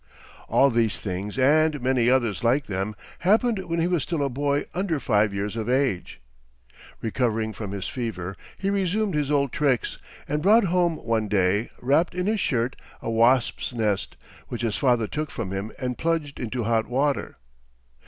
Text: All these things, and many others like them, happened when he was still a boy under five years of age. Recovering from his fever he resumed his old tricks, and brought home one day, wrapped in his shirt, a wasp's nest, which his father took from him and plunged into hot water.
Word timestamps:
All 0.47 0.71
these 0.71 0.97
things, 0.99 1.37
and 1.37 1.79
many 1.79 2.09
others 2.09 2.43
like 2.43 2.65
them, 2.65 2.95
happened 3.19 3.63
when 3.65 3.77
he 3.79 3.85
was 3.85 4.01
still 4.01 4.23
a 4.23 4.29
boy 4.29 4.65
under 4.73 4.99
five 4.99 5.31
years 5.31 5.55
of 5.55 5.69
age. 5.69 6.19
Recovering 7.01 7.53
from 7.53 7.71
his 7.71 7.87
fever 7.87 8.35
he 8.57 8.71
resumed 8.71 9.13
his 9.13 9.29
old 9.29 9.51
tricks, 9.51 9.99
and 10.27 10.41
brought 10.41 10.63
home 10.63 10.97
one 10.97 11.27
day, 11.27 11.69
wrapped 11.83 12.15
in 12.15 12.25
his 12.25 12.39
shirt, 12.39 12.75
a 12.99 13.11
wasp's 13.11 13.73
nest, 13.73 14.17
which 14.47 14.63
his 14.63 14.75
father 14.75 15.05
took 15.05 15.29
from 15.29 15.51
him 15.51 15.71
and 15.77 15.99
plunged 15.99 16.39
into 16.39 16.63
hot 16.63 16.87
water. 16.87 17.37